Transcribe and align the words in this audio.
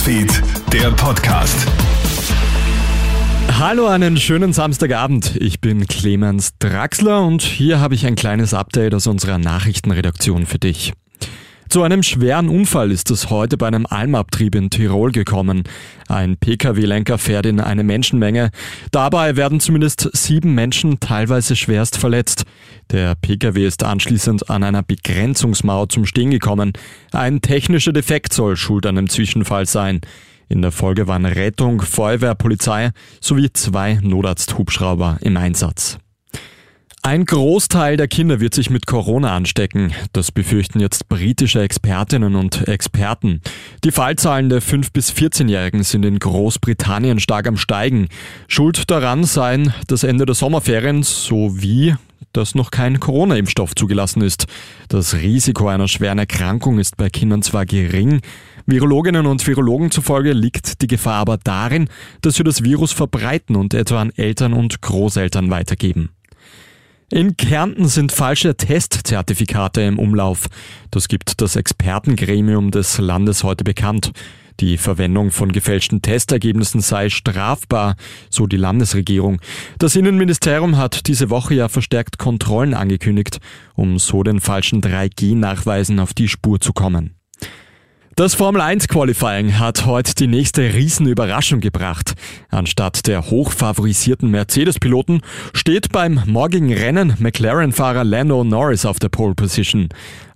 Newsfeed, 0.00 0.42
der 0.72 0.90
Podcast. 0.92 1.66
Hallo, 3.58 3.86
einen 3.86 4.16
schönen 4.16 4.54
Samstagabend. 4.54 5.36
Ich 5.36 5.60
bin 5.60 5.86
Clemens 5.86 6.52
Draxler 6.58 7.22
und 7.22 7.42
hier 7.42 7.80
habe 7.80 7.94
ich 7.94 8.06
ein 8.06 8.14
kleines 8.14 8.54
Update 8.54 8.94
aus 8.94 9.06
unserer 9.06 9.36
Nachrichtenredaktion 9.36 10.46
für 10.46 10.58
dich. 10.58 10.94
Zu 11.70 11.84
einem 11.84 12.02
schweren 12.02 12.48
Unfall 12.48 12.90
ist 12.90 13.12
es 13.12 13.30
heute 13.30 13.56
bei 13.56 13.68
einem 13.68 13.86
Almabtrieb 13.86 14.56
in 14.56 14.70
Tirol 14.70 15.12
gekommen. 15.12 15.62
Ein 16.08 16.36
Pkw-Lenker 16.36 17.16
fährt 17.16 17.46
in 17.46 17.60
eine 17.60 17.84
Menschenmenge. 17.84 18.50
Dabei 18.90 19.36
werden 19.36 19.60
zumindest 19.60 20.10
sieben 20.12 20.56
Menschen 20.56 20.98
teilweise 20.98 21.54
schwerst 21.54 21.96
verletzt. 21.96 22.42
Der 22.90 23.14
Pkw 23.14 23.64
ist 23.64 23.84
anschließend 23.84 24.50
an 24.50 24.64
einer 24.64 24.82
Begrenzungsmauer 24.82 25.88
zum 25.90 26.06
Stehen 26.06 26.32
gekommen. 26.32 26.72
Ein 27.12 27.40
technischer 27.40 27.92
Defekt 27.92 28.32
soll 28.32 28.56
schuld 28.56 28.84
an 28.84 28.96
dem 28.96 29.08
Zwischenfall 29.08 29.66
sein. 29.66 30.00
In 30.48 30.62
der 30.62 30.72
Folge 30.72 31.06
waren 31.06 31.24
Rettung, 31.24 31.82
Feuerwehr, 31.82 32.34
Polizei 32.34 32.90
sowie 33.20 33.52
zwei 33.52 34.00
Notarzthubschrauber 34.02 35.18
im 35.20 35.36
Einsatz. 35.36 35.98
Ein 37.02 37.24
Großteil 37.24 37.96
der 37.96 38.08
Kinder 38.08 38.40
wird 38.40 38.52
sich 38.52 38.68
mit 38.68 38.86
Corona 38.86 39.34
anstecken. 39.34 39.92
Das 40.12 40.30
befürchten 40.30 40.80
jetzt 40.80 41.08
britische 41.08 41.62
Expertinnen 41.62 42.34
und 42.34 42.68
Experten. 42.68 43.40
Die 43.84 43.90
Fallzahlen 43.90 44.50
der 44.50 44.60
5- 44.60 44.92
bis 44.92 45.10
14-Jährigen 45.10 45.82
sind 45.82 46.04
in 46.04 46.18
Großbritannien 46.18 47.18
stark 47.18 47.48
am 47.48 47.56
Steigen. 47.56 48.08
Schuld 48.48 48.90
daran 48.90 49.24
seien 49.24 49.72
das 49.86 50.04
Ende 50.04 50.26
der 50.26 50.34
Sommerferien 50.34 51.02
sowie 51.02 51.94
dass 52.32 52.54
noch 52.54 52.70
kein 52.70 53.00
Corona-Impfstoff 53.00 53.74
zugelassen 53.74 54.22
ist. 54.22 54.46
Das 54.88 55.14
Risiko 55.14 55.66
einer 55.66 55.88
schweren 55.88 56.18
Erkrankung 56.18 56.78
ist 56.78 56.96
bei 56.96 57.10
Kindern 57.10 57.42
zwar 57.42 57.66
gering, 57.66 58.20
Virologinnen 58.66 59.26
und 59.26 59.44
Virologen 59.44 59.90
zufolge 59.90 60.32
liegt 60.32 60.80
die 60.80 60.86
Gefahr 60.86 61.16
aber 61.16 61.38
darin, 61.38 61.88
dass 62.22 62.36
sie 62.36 62.44
das 62.44 62.62
Virus 62.62 62.92
verbreiten 62.92 63.56
und 63.56 63.74
etwa 63.74 64.00
an 64.00 64.12
Eltern 64.14 64.52
und 64.52 64.80
Großeltern 64.80 65.50
weitergeben. 65.50 66.10
In 67.12 67.36
Kärnten 67.36 67.88
sind 67.88 68.12
falsche 68.12 68.56
Testzertifikate 68.56 69.80
im 69.80 69.98
Umlauf. 69.98 70.46
Das 70.92 71.08
gibt 71.08 71.40
das 71.40 71.56
Expertengremium 71.56 72.70
des 72.70 72.98
Landes 72.98 73.42
heute 73.42 73.64
bekannt. 73.64 74.12
Die 74.60 74.78
Verwendung 74.78 75.32
von 75.32 75.50
gefälschten 75.50 76.02
Testergebnissen 76.02 76.80
sei 76.80 77.08
strafbar, 77.08 77.96
so 78.28 78.46
die 78.46 78.58
Landesregierung. 78.58 79.40
Das 79.78 79.96
Innenministerium 79.96 80.76
hat 80.76 81.08
diese 81.08 81.30
Woche 81.30 81.54
ja 81.54 81.68
verstärkt 81.68 82.18
Kontrollen 82.18 82.74
angekündigt, 82.74 83.40
um 83.74 83.98
so 83.98 84.22
den 84.22 84.40
falschen 84.40 84.80
3G-Nachweisen 84.80 85.98
auf 85.98 86.14
die 86.14 86.28
Spur 86.28 86.60
zu 86.60 86.72
kommen. 86.72 87.19
Das 88.20 88.34
Formel 88.34 88.60
1 88.60 88.88
Qualifying 88.88 89.58
hat 89.58 89.86
heute 89.86 90.14
die 90.14 90.26
nächste 90.26 90.74
Riesenüberraschung 90.74 91.60
gebracht. 91.60 92.12
Anstatt 92.50 93.06
der 93.06 93.30
hochfavorisierten 93.30 94.30
Mercedes-Piloten 94.30 95.22
steht 95.54 95.90
beim 95.90 96.20
morgigen 96.26 96.70
Rennen 96.70 97.14
McLaren-Fahrer 97.18 98.04
Lando 98.04 98.44
Norris 98.44 98.84
auf 98.84 98.98
der 98.98 99.08
Pole 99.08 99.34
Position. 99.34 99.88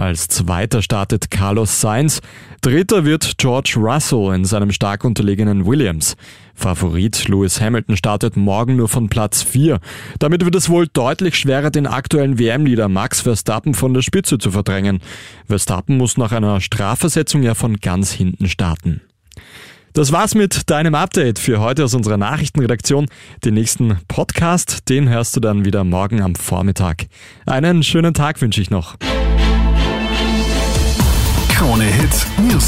Als 0.00 0.28
zweiter 0.28 0.80
startet 0.80 1.30
Carlos 1.30 1.82
Sainz, 1.82 2.22
dritter 2.62 3.04
wird 3.04 3.36
George 3.36 3.74
Russell 3.76 4.34
in 4.34 4.46
seinem 4.46 4.72
stark 4.72 5.04
unterlegenen 5.04 5.66
Williams. 5.66 6.16
Favorit 6.54 7.28
Lewis 7.28 7.60
Hamilton 7.60 7.98
startet 7.98 8.34
morgen 8.34 8.76
nur 8.76 8.88
von 8.88 9.10
Platz 9.10 9.42
4. 9.42 9.78
Damit 10.18 10.42
wird 10.42 10.54
es 10.54 10.70
wohl 10.70 10.86
deutlich 10.86 11.36
schwerer, 11.36 11.70
den 11.70 11.86
aktuellen 11.86 12.38
WM-Leader 12.38 12.88
Max 12.88 13.20
Verstappen 13.20 13.74
von 13.74 13.92
der 13.92 14.00
Spitze 14.00 14.38
zu 14.38 14.50
verdrängen. 14.50 15.00
Verstappen 15.46 15.98
muss 15.98 16.16
nach 16.16 16.32
einer 16.32 16.62
Strafversetzung 16.62 17.42
ja 17.42 17.54
von 17.54 17.76
ganz 17.76 18.10
hinten 18.10 18.48
starten. 18.48 19.02
Das 19.92 20.12
war's 20.12 20.34
mit 20.34 20.70
deinem 20.70 20.94
Update 20.94 21.38
für 21.38 21.60
heute 21.60 21.84
aus 21.84 21.92
unserer 21.92 22.16
Nachrichtenredaktion. 22.16 23.06
Den 23.44 23.52
nächsten 23.52 23.98
Podcast, 24.08 24.88
den 24.88 25.10
hörst 25.10 25.36
du 25.36 25.40
dann 25.40 25.66
wieder 25.66 25.84
morgen 25.84 26.22
am 26.22 26.36
Vormittag. 26.36 27.06
Einen 27.44 27.82
schönen 27.82 28.14
Tag 28.14 28.40
wünsche 28.40 28.62
ich 28.62 28.70
noch. 28.70 28.96